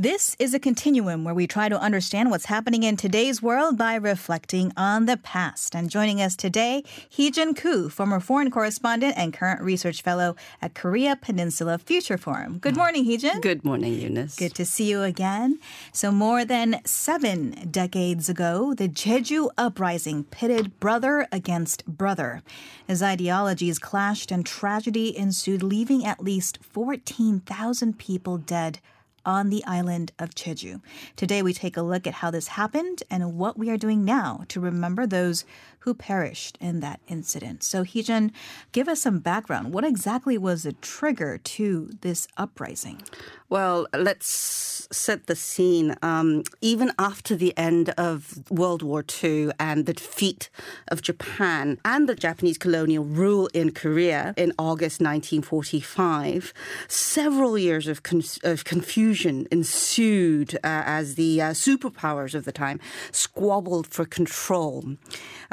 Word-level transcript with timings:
This 0.00 0.34
is 0.38 0.54
a 0.54 0.58
continuum 0.58 1.24
where 1.24 1.34
we 1.34 1.46
try 1.46 1.68
to 1.68 1.78
understand 1.78 2.30
what's 2.30 2.46
happening 2.46 2.84
in 2.84 2.96
today's 2.96 3.42
world 3.42 3.76
by 3.76 3.96
reflecting 3.96 4.72
on 4.74 5.04
the 5.04 5.18
past. 5.18 5.74
And 5.74 5.90
joining 5.90 6.22
us 6.22 6.34
today, 6.36 6.84
Heejun 7.10 7.54
Koo, 7.54 7.90
former 7.90 8.18
foreign 8.18 8.50
correspondent 8.50 9.18
and 9.18 9.34
current 9.34 9.60
research 9.60 10.00
fellow 10.00 10.36
at 10.62 10.72
Korea 10.72 11.16
Peninsula 11.16 11.76
Future 11.76 12.16
Forum. 12.16 12.56
Good 12.60 12.78
morning, 12.78 13.04
Heejun. 13.04 13.42
Good 13.42 13.62
morning, 13.62 13.92
Eunice. 13.92 14.36
Good 14.36 14.54
to 14.54 14.64
see 14.64 14.88
you 14.88 15.02
again. 15.02 15.58
So, 15.92 16.10
more 16.10 16.46
than 16.46 16.80
seven 16.86 17.68
decades 17.70 18.30
ago, 18.30 18.72
the 18.72 18.88
Jeju 18.88 19.50
uprising 19.58 20.24
pitted 20.24 20.80
brother 20.80 21.28
against 21.30 21.84
brother. 21.84 22.42
As 22.88 23.02
ideologies 23.02 23.78
clashed 23.78 24.32
and 24.32 24.46
tragedy 24.46 25.14
ensued, 25.14 25.62
leaving 25.62 26.06
at 26.06 26.24
least 26.24 26.58
14,000 26.62 27.98
people 27.98 28.38
dead 28.38 28.80
on 29.24 29.50
the 29.50 29.64
island 29.64 30.12
of 30.18 30.34
Jeju. 30.34 30.80
Today, 31.16 31.42
we 31.42 31.52
take 31.52 31.76
a 31.76 31.82
look 31.82 32.06
at 32.06 32.14
how 32.14 32.30
this 32.30 32.48
happened 32.48 33.02
and 33.10 33.36
what 33.36 33.58
we 33.58 33.70
are 33.70 33.76
doing 33.76 34.04
now 34.04 34.44
to 34.48 34.60
remember 34.60 35.06
those 35.06 35.44
who 35.80 35.94
perished 35.94 36.56
in 36.60 36.80
that 36.80 37.00
incident. 37.08 37.62
So, 37.62 37.84
Heejun, 37.84 38.32
give 38.72 38.88
us 38.88 39.02
some 39.02 39.18
background. 39.18 39.72
What 39.72 39.84
exactly 39.84 40.38
was 40.38 40.62
the 40.62 40.72
trigger 40.74 41.38
to 41.38 41.90
this 42.00 42.28
uprising? 42.36 43.02
Well, 43.48 43.88
let's 43.92 44.86
set 44.92 45.26
the 45.26 45.34
scene. 45.34 45.96
Um, 46.02 46.44
even 46.60 46.92
after 46.98 47.34
the 47.34 47.56
end 47.56 47.90
of 47.90 48.48
World 48.50 48.82
War 48.82 49.04
II 49.22 49.50
and 49.58 49.86
the 49.86 49.92
defeat 49.92 50.50
of 50.88 51.02
Japan 51.02 51.78
and 51.84 52.08
the 52.08 52.14
Japanese 52.14 52.58
colonial 52.58 53.04
rule 53.04 53.48
in 53.52 53.72
Korea 53.72 54.34
in 54.36 54.52
August 54.58 55.00
1945, 55.00 56.52
several 56.86 57.58
years 57.58 57.88
of, 57.88 58.02
con- 58.02 58.22
of 58.44 58.64
confusion 58.64 59.48
ensued 59.50 60.54
uh, 60.56 60.82
as 60.86 61.16
the 61.16 61.42
uh, 61.42 61.50
superpowers 61.50 62.34
of 62.34 62.44
the 62.44 62.52
time 62.52 62.78
squabbled 63.10 63.86
for 63.88 64.04
control. 64.04 64.96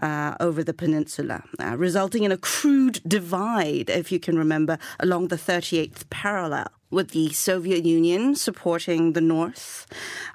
Uh, 0.01 0.16
over 0.39 0.63
the 0.63 0.73
peninsula, 0.73 1.43
uh, 1.59 1.75
resulting 1.77 2.23
in 2.23 2.31
a 2.31 2.37
crude 2.37 3.01
divide, 3.07 3.89
if 3.89 4.11
you 4.11 4.19
can 4.19 4.37
remember, 4.37 4.77
along 4.99 5.27
the 5.27 5.35
38th 5.35 6.09
parallel 6.09 6.67
with 6.89 7.11
the 7.11 7.29
Soviet 7.33 7.83
Union 7.85 8.35
supporting 8.35 9.13
the 9.13 9.21
North, 9.21 9.85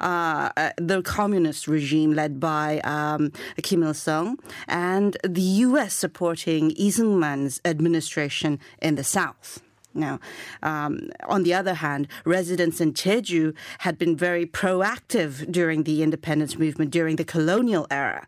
uh, 0.01 0.51
uh, 0.57 0.71
the 0.77 1.03
communist 1.03 1.67
regime 1.67 2.13
led 2.13 2.39
by 2.39 2.81
um, 2.81 3.33
Kim 3.63 3.83
Il 3.83 3.95
sung, 3.95 4.39
and 4.69 5.17
the 5.25 5.49
U.S. 5.67 5.95
supporting 5.95 6.69
Lee 6.71 6.91
Seung-man's 6.91 7.61
administration 7.65 8.59
in 8.81 8.97
the 8.97 9.05
South. 9.05 9.63
Now, 9.95 10.21
um, 10.63 11.11
on 11.27 11.43
the 11.43 11.55
other 11.55 11.75
hand, 11.75 12.09
residents 12.25 12.81
in 12.81 12.93
Jeju 12.93 13.55
had 13.79 13.99
been 13.99 14.17
very 14.17 14.47
proactive 14.47 15.51
during 15.51 15.85
the 15.85 16.03
independence 16.03 16.59
movement 16.59 16.91
during 16.91 17.17
the 17.17 17.25
colonial 17.25 17.87
era. 17.91 18.27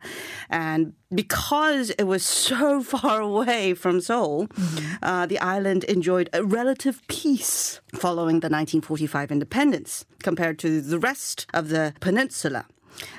And 0.51 0.95
because 1.15 1.91
it 1.91 2.05
was 2.05 2.25
so 2.25 2.83
far 2.95 3.21
away 3.21 3.75
from 3.75 4.01
Seoul, 4.01 4.47
mm-hmm. 4.49 4.95
uh, 5.03 5.27
the 5.27 5.39
island 5.39 5.85
enjoyed 5.85 6.29
a 6.33 6.45
relative 6.45 7.01
peace 7.09 7.81
following 7.95 8.41
the 8.41 8.49
1945 8.49 9.31
independence 9.31 10.05
compared 10.23 10.59
to 10.61 10.81
the 10.81 10.99
rest 10.99 11.47
of 11.55 11.69
the 11.69 11.95
peninsula. 12.01 12.67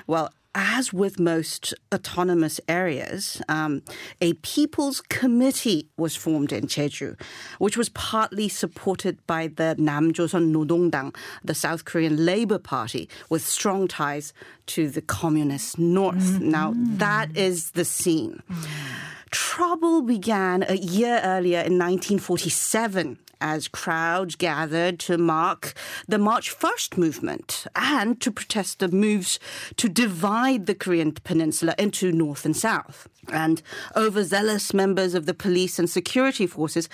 Well, 0.06 0.32
as 0.56 0.90
with 0.90 1.20
most 1.20 1.74
autonomous 1.94 2.60
areas, 2.66 3.42
um, 3.48 3.82
a 4.22 4.32
people's 4.34 5.02
committee 5.02 5.86
was 5.98 6.16
formed 6.16 6.50
in 6.50 6.66
Jeju, 6.66 7.20
which 7.58 7.76
was 7.76 7.90
partly 7.90 8.48
supported 8.48 9.24
by 9.26 9.48
the 9.48 9.76
Namjoseon 9.78 10.50
Nodongdang, 10.52 11.14
the 11.44 11.54
South 11.54 11.84
Korean 11.84 12.24
Labor 12.24 12.58
Party, 12.58 13.08
with 13.28 13.46
strong 13.46 13.86
ties 13.86 14.32
to 14.66 14.88
the 14.88 15.02
communist 15.02 15.78
North. 15.78 16.16
Mm-hmm. 16.16 16.50
Now, 16.50 16.72
that 16.74 17.36
is 17.36 17.72
the 17.72 17.84
scene. 17.84 18.42
Mm-hmm. 18.50 18.64
Trouble 19.30 20.00
began 20.00 20.64
a 20.66 20.76
year 20.76 21.20
earlier 21.22 21.58
in 21.58 21.78
1947 21.78 23.18
as 23.40 23.68
crowds 23.68 24.36
gathered 24.36 24.98
to 25.00 25.18
mark 25.18 25.74
the 26.08 26.18
March 26.18 26.50
First 26.50 26.96
movement 26.96 27.66
and 27.74 28.20
to 28.20 28.30
protest 28.30 28.78
the 28.78 28.88
moves 28.88 29.38
to 29.76 29.88
divide 29.88 30.66
the 30.66 30.74
Korean 30.74 31.12
peninsula 31.12 31.74
into 31.78 32.12
North 32.12 32.44
and 32.44 32.56
South. 32.56 33.08
And 33.28 33.60
overzealous 33.96 34.72
members 34.72 35.14
of 35.14 35.26
the 35.26 35.34
police 35.34 35.78
and 35.78 35.90
security 35.90 36.46
forces, 36.46 36.88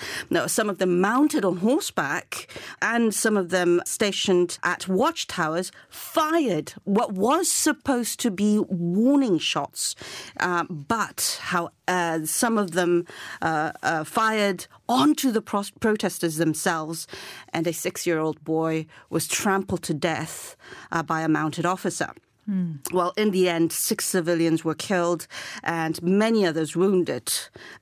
some 0.47 0.69
of 0.69 0.79
them 0.79 0.99
mounted 0.99 1.45
on 1.45 1.57
horseback 1.57 2.47
and 2.81 3.13
some 3.13 3.37
of 3.37 3.49
them 3.49 3.81
stationed 3.85 4.57
at 4.63 4.87
watchtowers, 4.87 5.71
fired 5.89 6.73
what 6.85 7.11
was 7.13 7.51
supposed 7.51 8.19
to 8.21 8.31
be 8.31 8.59
warning 8.59 9.37
shots. 9.37 9.95
Uh, 10.39 10.63
but 10.63 11.39
how 11.41 11.69
uh, 11.87 12.25
some 12.25 12.57
of 12.57 12.71
them 12.71 13.05
uh, 13.41 13.71
uh 13.83 14.03
fired 14.03 14.67
onto 14.93 15.31
the 15.31 15.41
pro- 15.41 15.63
protesters 15.79 16.37
themselves, 16.37 17.07
and 17.51 17.67
a 17.67 17.73
six 17.73 18.05
year 18.07 18.19
old 18.19 18.43
boy 18.43 18.85
was 19.09 19.27
trampled 19.27 19.83
to 19.83 19.93
death 19.93 20.55
uh, 20.91 21.03
by 21.03 21.21
a 21.21 21.27
mounted 21.27 21.65
officer. 21.65 22.11
Mm. 22.49 22.91
Well, 22.91 23.13
in 23.15 23.31
the 23.31 23.49
end, 23.49 23.71
six 23.71 24.05
civilians 24.05 24.65
were 24.65 24.75
killed 24.75 25.27
and 25.63 26.01
many 26.03 26.45
others 26.45 26.75
wounded. 26.75 27.31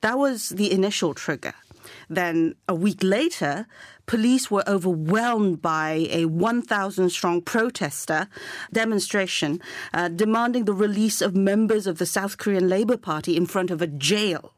That 0.00 0.18
was 0.18 0.50
the 0.50 0.70
initial 0.70 1.14
trigger. 1.14 1.54
Then 2.08 2.54
a 2.68 2.74
week 2.74 3.02
later, 3.02 3.66
police 4.06 4.50
were 4.50 4.62
overwhelmed 4.68 5.60
by 5.60 6.06
a 6.10 6.26
1,000 6.26 7.10
strong 7.10 7.42
protester 7.42 8.28
demonstration 8.72 9.60
uh, 9.92 10.08
demanding 10.08 10.64
the 10.64 10.74
release 10.74 11.20
of 11.20 11.34
members 11.34 11.86
of 11.86 11.98
the 11.98 12.06
South 12.06 12.38
Korean 12.38 12.68
Labor 12.68 12.96
Party 12.96 13.36
in 13.36 13.46
front 13.46 13.70
of 13.70 13.82
a 13.82 13.88
jail 13.88 14.52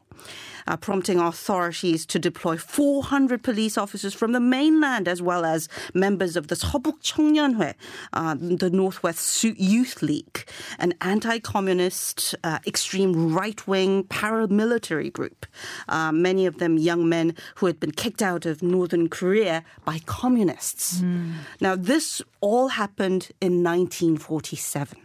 uh, 0.67 0.77
prompting 0.77 1.19
authorities 1.19 2.05
to 2.07 2.19
deploy 2.19 2.57
400 2.57 3.43
police 3.43 3.77
officers 3.77 4.13
from 4.13 4.31
the 4.31 4.39
mainland 4.39 5.07
as 5.07 5.21
well 5.21 5.45
as 5.45 5.69
members 5.93 6.35
of 6.35 6.47
the 6.47 6.55
Cheongnyeonhue, 6.55 7.73
uh, 8.13 8.35
the 8.39 8.69
Northwest 8.69 9.43
Youth 9.43 10.01
League, 10.01 10.45
an 10.79 10.93
anti-communist, 11.01 12.35
uh, 12.43 12.59
extreme 12.65 13.33
right-wing 13.33 14.05
paramilitary 14.05 15.11
group. 15.11 15.45
Uh, 15.87 16.11
many 16.11 16.45
of 16.45 16.57
them 16.57 16.77
young 16.77 17.07
men 17.07 17.35
who 17.55 17.65
had 17.65 17.79
been 17.79 17.91
kicked 17.91 18.21
out 18.21 18.45
of 18.45 18.61
northern 18.61 19.09
Korea 19.09 19.63
by 19.83 19.99
communists. 20.05 21.01
Mm. 21.01 21.33
Now, 21.61 21.75
this 21.75 22.21
all 22.41 22.69
happened 22.69 23.29
in 23.41 23.63
1947. 23.63 25.04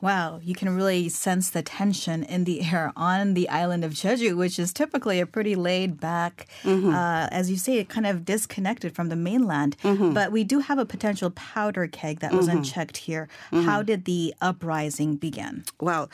Wow, 0.00 0.40
you 0.42 0.54
can 0.54 0.74
really 0.74 1.08
sense 1.08 1.50
the 1.50 1.62
tension 1.62 2.22
in 2.24 2.44
the 2.44 2.62
air 2.62 2.92
on 2.96 3.34
the 3.34 3.48
island 3.48 3.84
of 3.84 3.92
Jeju, 3.92 4.36
which 4.36 4.58
is 4.58 4.72
typically 4.72 5.20
a 5.20 5.26
pretty 5.26 5.54
laid 5.54 6.00
back, 6.00 6.48
mm-hmm. 6.62 6.94
uh, 6.94 7.28
as 7.30 7.50
you 7.50 7.56
say, 7.56 7.84
kind 7.84 8.06
of 8.06 8.24
disconnected 8.24 8.94
from 8.94 9.10
the 9.10 9.16
mainland. 9.16 9.76
Mm-hmm. 9.82 10.14
But 10.14 10.32
we 10.32 10.44
do 10.44 10.60
have 10.60 10.78
a 10.78 10.86
potential 10.86 11.30
powder 11.30 11.86
keg 11.86 12.20
that 12.20 12.32
was 12.32 12.48
mm-hmm. 12.48 12.58
unchecked 12.58 12.96
here. 12.96 13.28
Mm-hmm. 13.52 13.66
How 13.66 13.82
did 13.82 14.06
the 14.06 14.34
uprising 14.40 15.16
begin? 15.16 15.64
Well, 15.80 16.10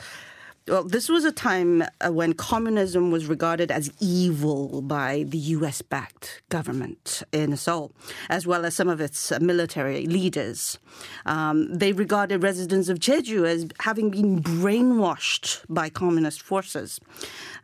well, 0.67 0.83
this 0.83 1.07
was 1.09 1.23
a 1.23 1.31
time 1.31 1.83
uh, 2.01 2.11
when 2.11 2.33
communism 2.33 3.11
was 3.11 3.27
regarded 3.27 3.71
as 3.71 3.91
evil 3.99 4.81
by 4.81 5.23
the 5.27 5.37
US 5.37 5.81
backed 5.81 6.41
government 6.49 7.23
in 7.31 7.55
Seoul, 7.55 7.91
as 8.29 8.45
well 8.45 8.65
as 8.65 8.75
some 8.75 8.89
of 8.89 8.99
its 8.99 9.31
uh, 9.31 9.39
military 9.39 10.05
leaders. 10.05 10.77
Um, 11.25 11.73
they 11.73 11.93
regarded 11.93 12.43
residents 12.43 12.89
of 12.89 12.99
Jeju 12.99 13.45
as 13.45 13.67
having 13.79 14.09
been 14.09 14.41
brainwashed 14.41 15.63
by 15.69 15.89
communist 15.89 16.41
forces. 16.41 16.99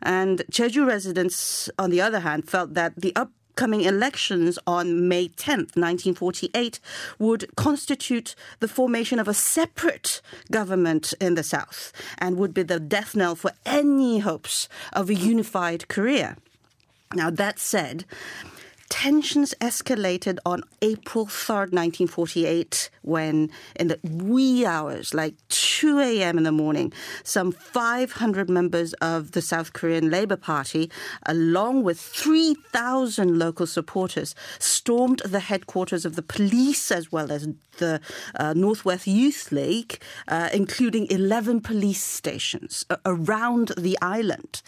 And 0.02 0.42
Jeju 0.50 0.86
residents, 0.86 1.68
on 1.78 1.90
the 1.90 2.00
other 2.00 2.20
hand, 2.20 2.48
felt 2.48 2.74
that 2.74 2.94
the 2.96 3.14
up 3.16 3.30
upcoming 3.54 3.82
elections 3.82 4.58
on 4.66 5.06
May 5.06 5.28
10th, 5.28 5.76
1948, 5.78 6.80
would 7.20 7.54
constitute 7.54 8.34
the 8.58 8.66
formation 8.66 9.20
of 9.20 9.28
a 9.28 9.34
separate 9.34 10.20
government 10.50 11.14
in 11.20 11.36
the 11.36 11.44
South 11.44 11.92
and 12.18 12.36
would 12.36 12.52
be 12.52 12.64
the 12.64 12.80
death 12.80 13.14
knell 13.14 13.36
for 13.36 13.52
any 13.64 14.18
hopes 14.18 14.68
of 14.92 15.08
a 15.08 15.14
unified 15.14 15.86
Korea. 15.86 16.36
Now, 17.14 17.30
that 17.30 17.60
said, 17.60 18.04
tensions 18.88 19.54
escalated 19.60 20.38
on 20.44 20.64
April 20.82 21.26
3rd, 21.26 21.70
1948, 21.72 22.90
when 23.02 23.52
in 23.76 23.86
the 23.86 24.00
wee 24.02 24.66
hours, 24.66 25.14
like 25.14 25.34
2 25.84 26.00
a.m. 26.00 26.38
in 26.38 26.44
the 26.44 26.50
morning, 26.50 26.90
some 27.24 27.52
500 27.52 28.48
members 28.48 28.94
of 29.02 29.32
the 29.32 29.42
South 29.42 29.74
Korean 29.74 30.08
Labor 30.08 30.34
Party, 30.34 30.90
along 31.26 31.82
with 31.82 32.00
3,000 32.00 33.38
local 33.38 33.66
supporters, 33.66 34.34
stormed 34.58 35.20
the 35.26 35.40
headquarters 35.40 36.06
of 36.06 36.16
the 36.16 36.22
police 36.22 36.90
as 36.90 37.12
well 37.12 37.30
as 37.30 37.48
the 37.76 38.00
uh, 38.36 38.54
Northwest 38.54 39.06
Youth 39.06 39.52
League, 39.52 39.98
uh, 40.26 40.48
including 40.54 41.06
11 41.10 41.60
police 41.60 42.02
stations 42.02 42.86
around 43.04 43.72
the 43.76 43.98
island. 44.00 44.62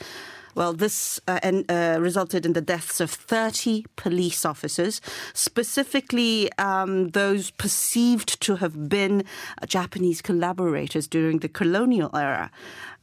Well, 0.57 0.73
this 0.73 1.21
uh, 1.29 1.39
uh, 1.69 1.99
resulted 2.01 2.47
in 2.47 2.55
the 2.55 2.63
deaths 2.63 2.99
of 2.99 3.11
30 3.11 3.85
police 3.97 4.47
officers, 4.47 5.03
specifically 5.35 6.51
um, 6.57 7.09
those 7.11 7.51
perceived 7.51 8.41
to 8.41 8.57
have 8.57 8.89
been 8.89 9.25
Japanese 9.67 10.23
collaborators 10.23 11.07
during 11.07 11.41
the 11.41 11.51
colonial 11.51 12.11
era. 12.17 12.51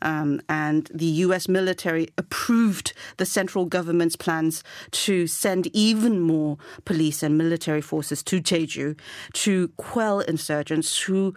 Um, 0.02 0.42
and 0.50 0.90
the 0.92 1.06
US 1.06 1.48
military 1.48 2.08
approved 2.18 2.94
the 3.18 3.26
central 3.26 3.66
government's 3.66 4.16
plans 4.16 4.64
to 5.06 5.28
send 5.28 5.68
even 5.74 6.20
more 6.20 6.58
police 6.86 7.22
and 7.22 7.38
military 7.38 7.82
forces 7.82 8.24
to 8.24 8.42
Jeju 8.42 8.98
to 9.34 9.68
quell 9.78 10.22
insurgents 10.22 10.98
who 11.04 11.36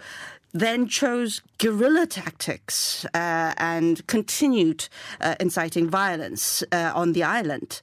then 0.61 0.87
chose 0.87 1.43
guerrilla 1.59 2.07
tactics 2.07 3.05
uh, 3.15 3.53
and 3.57 4.07
continued 4.07 4.89
uh, 5.21 5.35
inciting 5.41 5.89
violence 5.89 6.63
uh, 6.73 6.93
on 6.95 7.13
the 7.13 7.23
island. 7.23 7.83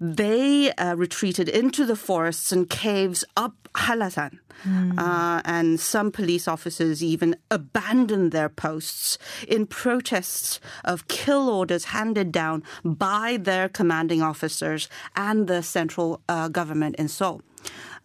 They 0.00 0.72
uh, 0.72 0.94
retreated 0.96 1.48
into 1.48 1.84
the 1.84 1.96
forests 1.96 2.52
and 2.52 2.68
caves 2.68 3.24
up 3.36 3.54
Hallasan. 3.74 4.38
Mm. 4.66 5.40
and 5.46 5.80
some 5.80 6.10
police 6.10 6.46
officers 6.46 7.02
even 7.02 7.34
abandoned 7.50 8.30
their 8.30 8.50
posts 8.50 9.16
in 9.48 9.64
protests 9.64 10.60
of 10.84 11.08
kill 11.08 11.48
orders 11.48 11.84
handed 11.84 12.30
down 12.30 12.62
by 12.84 13.38
their 13.40 13.70
commanding 13.70 14.20
officers 14.20 14.90
and 15.16 15.46
the 15.46 15.62
central 15.62 16.20
uh, 16.28 16.48
government 16.48 16.96
in 16.96 17.08
Seoul. 17.08 17.40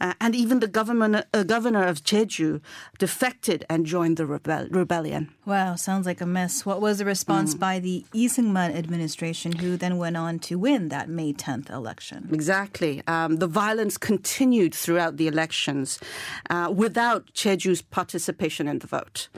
Uh, 0.02 0.14
and 0.20 0.36
even 0.36 0.60
the 0.60 0.68
government, 0.68 1.26
uh, 1.34 1.44
governor 1.44 1.84
of 1.84 2.04
Jeju 2.04 2.62
defected 2.98 3.66
and 3.70 3.86
joined 3.86 4.18
the 4.18 4.26
rebel- 4.26 4.68
rebellion. 4.70 5.32
Wow, 5.46 5.76
sounds 5.76 6.06
like 6.06 6.22
a 6.22 6.26
mess. 6.26 6.66
What 6.66 6.82
was 6.82 6.98
the 6.98 7.06
response 7.06 7.56
mm. 7.56 7.60
by 7.60 7.80
the 7.80 8.06
Lee 8.14 8.28
Seung-man 8.28 8.76
administration, 8.76 9.54
who 9.54 9.78
then 9.78 9.98
went 9.98 10.18
on 10.18 10.40
to 10.40 10.58
win 10.58 10.90
that 10.90 11.08
May 11.08 11.34
10th 11.34 11.70
election? 11.70 12.30
Exactly. 12.32 13.02
Um, 13.08 13.38
the 13.38 13.48
violence 13.48 13.98
continued 13.98 14.74
throughout 14.74 15.18
the 15.18 15.28
elections 15.28 16.00
uh, 16.50 16.74
without 16.76 17.32
Jeju's 17.34 17.82
participation 17.82 18.68
in 18.68 18.80
the 18.80 18.88
vote. 18.88 19.30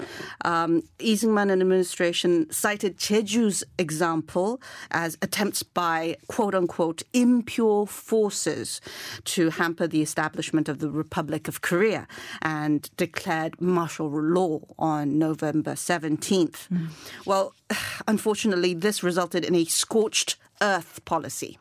Um, 0.43 0.83
Lee 0.99 1.15
Seung-man 1.15 1.51
administration 1.51 2.49
cited 2.51 2.97
Jeju's 2.97 3.63
example 3.77 4.59
as 4.91 5.17
attempts 5.21 5.61
by 5.61 6.17
quote 6.27 6.55
unquote 6.55 7.03
impure 7.13 7.85
forces 7.85 8.81
to 9.25 9.49
hamper 9.51 9.87
the 9.87 10.01
establishment 10.01 10.46
establishment 10.47 10.69
of 10.69 10.79
the 10.79 10.89
Republic 10.89 11.47
of 11.47 11.61
Korea 11.61 12.07
and 12.41 12.89
declared 12.97 13.59
martial 13.59 14.09
law 14.09 14.61
on 14.79 15.19
November 15.19 15.73
17th. 15.73 16.69
Mm. 16.69 16.89
Well, 17.25 17.53
unfortunately, 18.07 18.73
this 18.73 19.03
resulted 19.03 19.43
in 19.45 19.55
a 19.55 19.65
scorched 19.65 20.37
earth 20.61 21.03
policy 21.05 21.57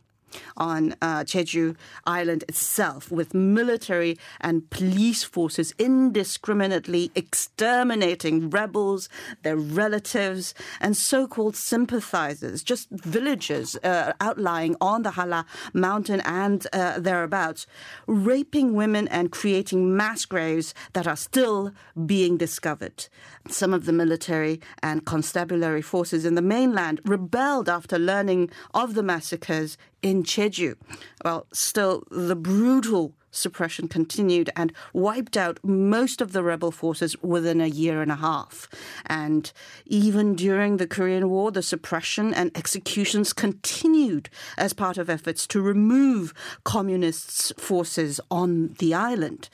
on 0.56 0.94
uh, 1.02 1.20
Jeju 1.20 1.76
Island 2.06 2.44
itself, 2.48 3.10
with 3.10 3.34
military 3.34 4.18
and 4.40 4.68
police 4.70 5.24
forces 5.24 5.74
indiscriminately 5.78 7.10
exterminating 7.14 8.50
rebels, 8.50 9.08
their 9.42 9.56
relatives, 9.56 10.54
and 10.80 10.96
so 10.96 11.26
called 11.26 11.56
sympathizers, 11.56 12.62
just 12.62 12.88
villagers 12.90 13.76
uh, 13.76 14.12
outlying 14.20 14.76
on 14.80 15.02
the 15.02 15.12
Halla 15.12 15.46
mountain 15.72 16.20
and 16.24 16.66
uh, 16.72 16.98
thereabouts, 16.98 17.66
raping 18.06 18.74
women 18.74 19.08
and 19.08 19.32
creating 19.32 19.96
mass 19.96 20.24
graves 20.24 20.74
that 20.92 21.06
are 21.06 21.16
still 21.16 21.72
being 22.06 22.36
discovered. 22.36 23.08
Some 23.48 23.72
of 23.72 23.86
the 23.86 23.92
military 23.92 24.60
and 24.82 25.04
constabulary 25.04 25.82
forces 25.82 26.24
in 26.24 26.34
the 26.34 26.42
mainland 26.42 27.00
rebelled 27.04 27.68
after 27.68 27.98
learning 27.98 28.50
of 28.74 28.94
the 28.94 29.02
massacres 29.02 29.78
in 30.02 30.22
Jeju. 30.22 30.76
Well, 31.24 31.46
still, 31.52 32.04
the 32.10 32.36
brutal 32.36 33.14
suppression 33.36 33.86
continued 33.86 34.50
and 34.56 34.72
wiped 34.92 35.36
out 35.36 35.60
most 35.62 36.20
of 36.20 36.32
the 36.32 36.42
rebel 36.42 36.70
forces 36.70 37.20
within 37.22 37.60
a 37.60 37.66
year 37.66 38.00
and 38.02 38.10
a 38.10 38.16
half. 38.16 38.68
And 39.04 39.52
even 39.84 40.34
during 40.34 40.78
the 40.78 40.86
Korean 40.86 41.28
War, 41.28 41.50
the 41.50 41.62
suppression 41.62 42.32
and 42.32 42.56
executions 42.56 43.32
continued 43.32 44.30
as 44.56 44.72
part 44.72 44.96
of 44.98 45.10
efforts 45.10 45.46
to 45.48 45.60
remove 45.60 46.32
communists' 46.64 47.52
forces 47.58 48.20
on 48.30 48.74
the 48.78 48.94
island 48.94 49.48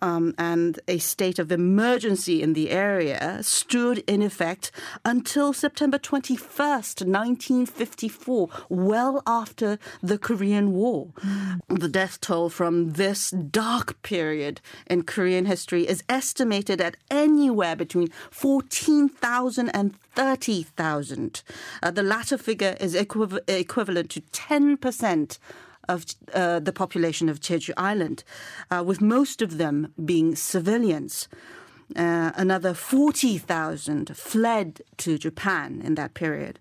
um, 0.00 0.34
and 0.38 0.80
a 0.88 0.98
state 0.98 1.38
of 1.38 1.52
emergency 1.52 2.42
in 2.42 2.52
the 2.52 2.70
area 2.70 3.38
stood 3.42 3.98
in 4.06 4.22
effect 4.22 4.70
until 5.04 5.52
September 5.52 5.98
21st, 5.98 7.06
1954, 7.06 8.48
well 8.68 9.22
after 9.26 9.78
the 10.02 10.18
Korean 10.18 10.72
War. 10.72 11.08
Mm. 11.18 11.60
The 11.80 11.88
death 11.88 12.20
toll 12.20 12.48
from 12.48 12.92
this 12.92 13.30
dark 13.30 14.00
period 14.02 14.60
in 14.86 15.02
Korean 15.02 15.46
history 15.46 15.86
is 15.86 16.02
estimated 16.08 16.80
at 16.80 16.96
anywhere 17.10 17.76
between 17.76 18.08
14,000 18.30 19.68
and 19.70 19.94
30,000. 20.14 21.42
Uh, 21.82 21.90
the 21.90 22.02
latter 22.02 22.38
figure 22.38 22.76
is 22.80 22.94
equiv- 22.94 23.38
equivalent 23.48 24.10
to 24.10 24.20
10% 24.20 25.38
of 25.88 26.04
uh, 26.34 26.60
the 26.60 26.72
population 26.72 27.28
of 27.28 27.40
Jeju 27.40 27.72
Island, 27.76 28.24
uh, 28.70 28.82
with 28.86 29.00
most 29.00 29.42
of 29.42 29.58
them 29.58 29.92
being 30.04 30.36
civilians. 30.36 31.28
Uh, 31.96 32.32
another 32.36 32.74
40,000 32.74 34.14
fled 34.14 34.82
to 34.98 35.16
Japan 35.16 35.80
in 35.82 35.94
that 35.94 36.12
period 36.12 36.58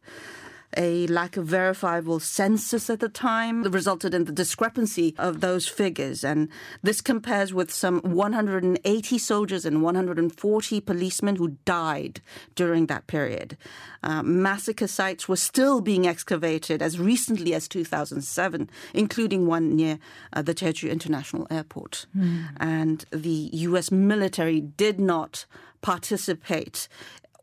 a 0.78 1.08
lack 1.08 1.36
of 1.36 1.46
verifiable 1.46 2.20
census 2.20 2.90
at 2.90 3.00
the 3.00 3.10
time 3.10 3.64
resulted 3.64 4.14
in 4.14 4.26
the 4.26 4.32
discrepancy 4.32 5.16
of 5.18 5.42
those 5.42 5.68
figures. 5.68 6.24
And 6.24 6.50
this 6.84 7.02
compares 7.02 7.54
with 7.54 7.74
some 7.74 8.00
180 8.02 9.18
soldiers 9.18 9.66
and 9.66 9.82
140 9.82 10.82
policemen 10.82 11.36
who 11.36 11.58
died 11.66 12.22
during 12.56 12.86
that 12.86 13.08
period. 13.08 13.58
Uh, 14.04 14.22
massacre 14.24 14.88
sites 14.88 15.28
were 15.28 15.36
still 15.36 15.82
being 15.82 16.08
excavated 16.08 16.82
as 16.82 17.00
recently 17.00 17.54
as 17.54 17.68
2007, 17.68 18.70
including 18.94 19.48
one 19.48 19.76
near 19.76 19.98
uh, 20.34 20.42
the 20.42 20.54
Jeju 20.54 20.90
International 20.90 21.48
Airport. 21.50 22.06
Mm. 22.16 22.50
And 22.60 23.06
the 23.12 23.50
U.S. 23.54 23.92
military 23.92 24.62
did 24.62 25.00
not 25.00 25.46
participate 25.82 26.88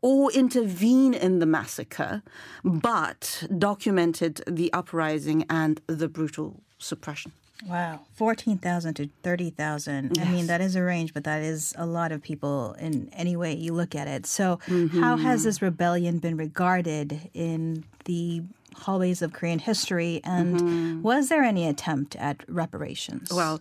or 0.05 0.31
intervene 0.33 1.15
in 1.15 1.39
the 1.39 1.47
massacre, 1.47 2.21
but 2.63 3.43
documented 3.57 4.39
the 4.45 4.71
uprising 4.71 5.43
and 5.49 5.81
the 5.87 6.07
brutal 6.07 6.61
suppression. 6.77 7.31
Wow, 7.65 8.01
14,000 8.13 8.93
to 8.95 9.09
30,000. 9.23 10.11
Yes. 10.15 10.27
I 10.27 10.29
mean, 10.29 10.45
that 10.45 10.61
is 10.61 10.75
a 10.75 10.83
range, 10.83 11.11
but 11.11 11.23
that 11.23 11.41
is 11.41 11.73
a 11.75 11.87
lot 11.87 12.11
of 12.11 12.21
people 12.21 12.75
in 12.77 13.09
any 13.13 13.35
way 13.35 13.55
you 13.55 13.73
look 13.73 13.95
at 13.95 14.07
it. 14.07 14.27
So, 14.27 14.59
mm-hmm. 14.67 15.01
how 15.01 15.17
has 15.17 15.43
this 15.43 15.59
rebellion 15.63 16.19
been 16.19 16.37
regarded 16.37 17.31
in 17.33 17.83
the 18.03 18.43
hallways 18.75 19.23
of 19.23 19.33
Korean 19.33 19.57
history? 19.57 20.21
And 20.23 20.59
mm-hmm. 20.59 21.01
was 21.01 21.29
there 21.29 21.41
any 21.41 21.67
attempt 21.67 22.15
at 22.17 22.43
reparations? 22.47 23.33
Well, 23.33 23.59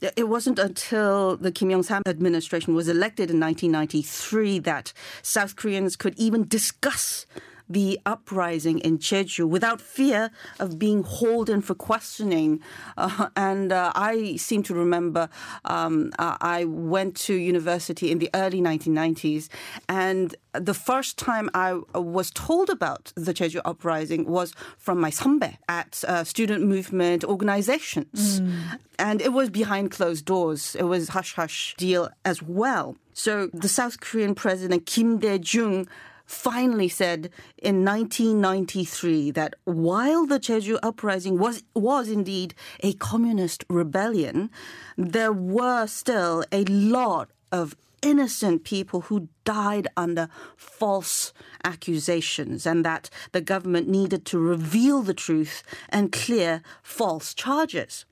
it 0.00 0.28
wasn't 0.28 0.58
until 0.58 1.36
the 1.36 1.52
Kim 1.52 1.70
Young 1.70 1.82
Sam 1.82 2.02
administration 2.06 2.74
was 2.74 2.88
elected 2.88 3.30
in 3.30 3.40
1993 3.40 4.58
that 4.60 4.92
South 5.22 5.56
Koreans 5.56 5.96
could 5.96 6.18
even 6.18 6.48
discuss 6.48 7.26
the 7.70 8.00
uprising 8.04 8.80
in 8.80 8.98
Jeju 8.98 9.48
without 9.48 9.80
fear 9.80 10.30
of 10.58 10.78
being 10.78 11.02
hauled 11.04 11.48
in 11.48 11.62
for 11.62 11.74
questioning. 11.74 12.60
Uh, 12.98 13.28
and 13.36 13.72
uh, 13.72 13.92
I 13.94 14.36
seem 14.36 14.62
to 14.64 14.74
remember 14.74 15.28
um, 15.64 16.12
I 16.18 16.64
went 16.64 17.16
to 17.26 17.34
university 17.34 18.10
in 18.10 18.18
the 18.18 18.28
early 18.34 18.60
1990s, 18.60 19.48
and 19.88 20.34
the 20.52 20.74
first 20.74 21.16
time 21.16 21.48
I 21.54 21.80
was 21.94 22.30
told 22.32 22.70
about 22.70 23.12
the 23.14 23.32
Jeju 23.32 23.60
uprising 23.64 24.26
was 24.26 24.52
from 24.76 25.00
my 25.00 25.10
선배 25.10 25.56
at 25.68 26.02
uh, 26.08 26.24
student 26.24 26.66
movement 26.66 27.24
organizations. 27.24 28.40
Mm. 28.40 28.78
And 28.98 29.22
it 29.22 29.32
was 29.32 29.48
behind 29.48 29.92
closed 29.92 30.24
doors. 30.24 30.74
It 30.74 30.84
was 30.84 31.10
hush 31.10 31.34
hush 31.34 31.74
deal 31.78 32.10
as 32.24 32.42
well. 32.42 32.96
So 33.12 33.48
the 33.52 33.68
South 33.68 34.00
Korean 34.00 34.34
president 34.34 34.86
Kim 34.86 35.18
Dae-jung 35.18 35.86
finally 36.30 36.88
said 36.88 37.28
in 37.58 37.84
1993 37.84 39.32
that 39.32 39.54
while 39.64 40.26
the 40.26 40.38
Jeju 40.38 40.78
uprising 40.80 41.38
was 41.38 41.64
was 41.74 42.08
indeed 42.08 42.54
a 42.80 42.92
communist 42.94 43.64
rebellion, 43.68 44.48
there 44.96 45.32
were 45.32 45.88
still 45.88 46.44
a 46.52 46.64
lot 46.64 47.30
of 47.50 47.74
innocent 48.00 48.62
people 48.62 49.02
who 49.02 49.28
died 49.44 49.88
under 49.96 50.28
false 50.56 51.32
accusations 51.64 52.64
and 52.64 52.84
that 52.84 53.10
the 53.32 53.40
government 53.40 53.88
needed 53.88 54.24
to 54.26 54.38
reveal 54.38 55.02
the 55.02 55.12
truth 55.12 55.64
and 55.88 56.12
clear 56.12 56.62
false 56.82 57.34
charges. 57.34 58.06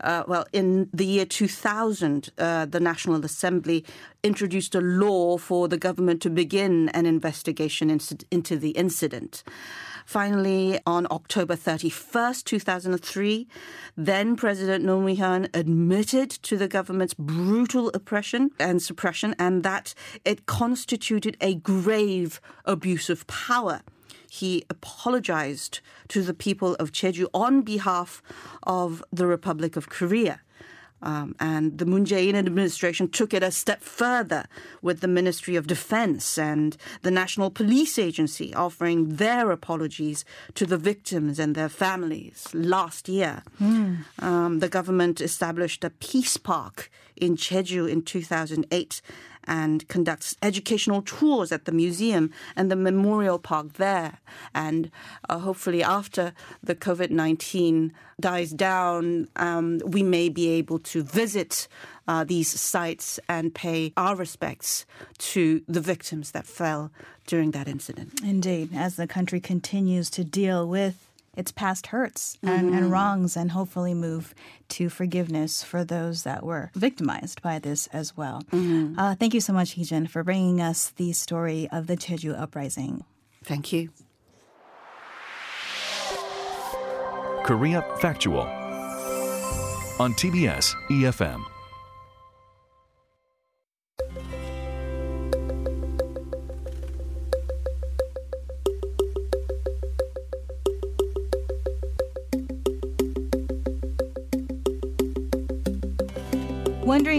Uh, 0.00 0.24
well, 0.26 0.46
in 0.52 0.88
the 0.92 1.06
year 1.06 1.24
2000, 1.24 2.30
uh, 2.38 2.66
the 2.66 2.80
National 2.80 3.24
Assembly 3.24 3.84
introduced 4.22 4.74
a 4.74 4.80
law 4.80 5.38
for 5.38 5.68
the 5.68 5.78
government 5.78 6.20
to 6.22 6.30
begin 6.30 6.88
an 6.90 7.06
investigation 7.06 7.90
into 7.90 8.56
the 8.56 8.70
incident. 8.70 9.42
Finally, 10.04 10.78
on 10.86 11.06
October 11.10 11.56
31st, 11.56 12.44
2003, 12.44 13.48
then 13.96 14.36
President 14.36 14.84
Moo-hyun 14.84 15.48
admitted 15.52 16.30
to 16.30 16.56
the 16.56 16.68
government's 16.68 17.14
brutal 17.14 17.90
oppression 17.92 18.50
and 18.60 18.80
suppression 18.80 19.34
and 19.36 19.64
that 19.64 19.94
it 20.24 20.46
constituted 20.46 21.36
a 21.40 21.56
grave 21.56 22.40
abuse 22.64 23.10
of 23.10 23.26
power 23.26 23.82
he 24.30 24.64
apologized 24.70 25.80
to 26.08 26.22
the 26.22 26.34
people 26.34 26.74
of 26.76 26.92
Jeju 26.92 27.26
on 27.34 27.62
behalf 27.62 28.22
of 28.62 29.04
the 29.12 29.26
Republic 29.26 29.76
of 29.76 29.88
Korea. 29.88 30.40
Um, 31.02 31.36
and 31.38 31.78
the 31.78 31.84
Moon 31.84 32.06
Jae-in 32.06 32.34
administration 32.34 33.08
took 33.08 33.34
it 33.34 33.42
a 33.42 33.50
step 33.50 33.82
further 33.82 34.46
with 34.80 35.00
the 35.00 35.08
Ministry 35.08 35.54
of 35.54 35.66
Defense 35.66 36.38
and 36.38 36.76
the 37.02 37.10
National 37.10 37.50
Police 37.50 37.98
Agency 37.98 38.54
offering 38.54 39.16
their 39.16 39.50
apologies 39.50 40.24
to 40.54 40.64
the 40.64 40.78
victims 40.78 41.38
and 41.38 41.54
their 41.54 41.68
families 41.68 42.48
last 42.54 43.08
year. 43.08 43.42
Mm. 43.60 44.04
Um, 44.20 44.58
the 44.60 44.68
government 44.68 45.20
established 45.20 45.84
a 45.84 45.90
peace 45.90 46.38
park 46.38 46.90
in 47.14 47.36
Jeju 47.36 47.90
in 47.90 48.02
2008 48.02 49.02
and 49.46 49.86
conducts 49.88 50.36
educational 50.42 51.02
tours 51.02 51.52
at 51.52 51.64
the 51.64 51.72
museum 51.72 52.32
and 52.54 52.70
the 52.70 52.76
memorial 52.76 53.38
park 53.38 53.74
there. 53.74 54.18
And 54.54 54.90
uh, 55.28 55.38
hopefully, 55.38 55.82
after 55.82 56.32
the 56.62 56.74
COVID 56.74 57.10
19 57.10 57.92
dies 58.20 58.50
down, 58.50 59.28
um, 59.36 59.80
we 59.84 60.02
may 60.02 60.28
be 60.28 60.48
able 60.50 60.78
to 60.78 61.02
visit 61.02 61.68
uh, 62.08 62.24
these 62.24 62.48
sites 62.48 63.20
and 63.28 63.54
pay 63.54 63.92
our 63.96 64.16
respects 64.16 64.86
to 65.18 65.62
the 65.68 65.80
victims 65.80 66.30
that 66.30 66.46
fell 66.46 66.90
during 67.26 67.50
that 67.50 67.68
incident. 67.68 68.20
Indeed, 68.22 68.70
as 68.74 68.96
the 68.96 69.06
country 69.06 69.40
continues 69.40 70.08
to 70.10 70.24
deal 70.24 70.66
with 70.68 71.05
its 71.36 71.52
past 71.52 71.88
hurts 71.88 72.38
and, 72.42 72.68
mm-hmm. 72.68 72.78
and, 72.78 72.90
wrongs 72.90 73.36
and 73.36 73.50
hopefully 73.52 73.94
move 73.94 74.34
to 74.68 74.88
forgiveness 74.88 75.62
for 75.62 75.84
those 75.84 76.22
that 76.22 76.42
were 76.42 76.70
victimized 76.74 77.42
by 77.42 77.58
this 77.58 77.86
as 77.88 78.16
well. 78.16 78.42
Mm-hmm. 78.50 78.98
Uh, 78.98 79.14
thank 79.14 79.34
you 79.34 79.40
so 79.40 79.52
much, 79.52 79.76
Heejin, 79.76 80.08
for 80.08 80.24
bringing 80.24 80.60
us 80.60 80.90
the 80.96 81.12
story 81.12 81.68
of 81.70 81.86
the 81.86 81.96
Jeju 81.96 82.38
uprising. 82.40 83.04
Thank 83.44 83.72
you. 83.72 83.90
Korea 87.44 87.82
Factual 88.00 88.42
on 89.98 90.12
TBS 90.14 90.74
EFM. 90.90 91.55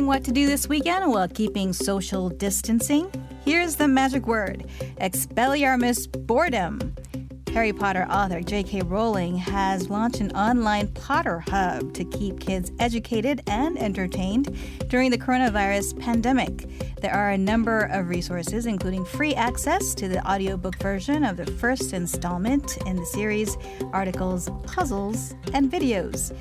What 0.08 0.24
to 0.24 0.32
do 0.32 0.48
this 0.48 0.70
weekend 0.70 1.12
while 1.12 1.28
keeping 1.28 1.74
social 1.74 2.30
distancing? 2.30 3.12
Here's 3.44 3.76
the 3.76 3.90
magic 3.90 4.26
word 4.26 4.66
Expelliarmus 5.02 6.08
boredom. 6.26 6.96
Harry 7.52 7.74
Potter 7.74 8.08
author 8.10 8.40
J.K. 8.40 8.84
Rowling 8.84 9.36
has 9.36 9.90
launched 9.90 10.22
an 10.22 10.32
online 10.32 10.88
Potter 10.90 11.40
Hub 11.50 11.94
to 11.94 12.06
keep 12.06 12.40
kids 12.40 12.72
educated 12.80 13.42
and 13.48 13.78
entertained 13.78 14.56
during 14.88 15.12
the 15.12 15.18
coronavirus 15.18 16.00
pandemic. 16.00 16.70
There 17.02 17.14
are 17.14 17.32
a 17.32 17.38
number 17.38 17.82
of 17.92 18.08
resources, 18.08 18.66
including 18.66 19.04
free 19.04 19.36
access 19.36 19.94
to 19.96 20.08
the 20.08 20.26
audiobook 20.26 20.78
version 20.78 21.26
of 21.26 21.36
the 21.36 21.48
first 21.48 21.92
installment 21.92 22.78
in 22.86 22.96
the 22.96 23.06
series, 23.06 23.58
articles, 23.92 24.50
puzzles, 24.64 25.36
and 25.54 25.70
videos. 25.70 26.34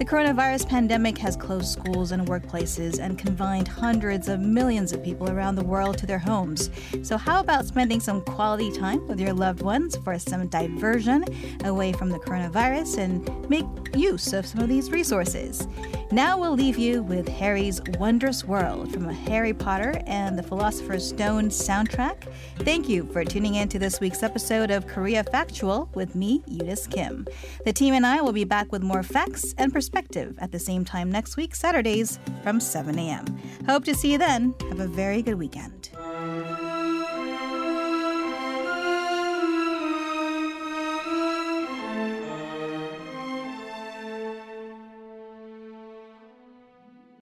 The 0.00 0.06
coronavirus 0.06 0.66
pandemic 0.66 1.18
has 1.18 1.36
closed 1.36 1.68
schools 1.68 2.12
and 2.12 2.26
workplaces 2.26 2.98
and 2.98 3.18
confined 3.18 3.68
hundreds 3.68 4.28
of 4.28 4.40
millions 4.40 4.94
of 4.94 5.04
people 5.04 5.28
around 5.28 5.56
the 5.56 5.62
world 5.62 5.98
to 5.98 6.06
their 6.06 6.18
homes. 6.18 6.70
So, 7.02 7.18
how 7.18 7.38
about 7.38 7.66
spending 7.66 8.00
some 8.00 8.22
quality 8.22 8.72
time 8.72 9.06
with 9.06 9.20
your 9.20 9.34
loved 9.34 9.60
ones 9.60 9.96
for 9.96 10.18
some 10.18 10.48
diversion 10.48 11.26
away 11.66 11.92
from 11.92 12.08
the 12.08 12.18
coronavirus 12.18 12.96
and 12.96 13.50
make 13.50 13.66
use 13.94 14.32
of 14.32 14.46
some 14.46 14.62
of 14.62 14.70
these 14.70 14.90
resources? 14.90 15.68
Now 16.12 16.36
we'll 16.36 16.54
leave 16.54 16.76
you 16.76 17.04
with 17.04 17.28
Harry's 17.28 17.80
Wondrous 17.98 18.44
World 18.44 18.92
from 18.92 19.08
a 19.08 19.12
Harry 19.12 19.52
Potter 19.52 20.02
and 20.06 20.36
the 20.36 20.42
Philosopher's 20.42 21.06
Stone 21.06 21.50
soundtrack. 21.50 22.24
Thank 22.60 22.88
you 22.88 23.04
for 23.12 23.22
tuning 23.22 23.54
in 23.54 23.68
to 23.68 23.78
this 23.78 24.00
week's 24.00 24.24
episode 24.24 24.72
of 24.72 24.88
Korea 24.88 25.22
Factual 25.22 25.88
with 25.94 26.16
me, 26.16 26.42
Eunice 26.48 26.88
Kim. 26.88 27.28
The 27.64 27.72
team 27.72 27.94
and 27.94 28.04
I 28.04 28.22
will 28.22 28.32
be 28.32 28.42
back 28.42 28.72
with 28.72 28.82
more 28.82 29.04
facts 29.04 29.54
and 29.56 29.72
perspective 29.90 30.36
at 30.38 30.52
the 30.52 30.58
same 30.58 30.84
time 30.84 31.10
next 31.10 31.36
week, 31.36 31.54
Saturdays 31.54 32.18
from 32.42 32.60
7 32.60 32.98
a.m. 32.98 33.24
Hope 33.66 33.84
to 33.84 33.94
see 33.94 34.12
you 34.12 34.18
then. 34.18 34.54
Have 34.68 34.80
a 34.80 34.86
very 34.86 35.22
good 35.22 35.34
weekend. 35.34 35.90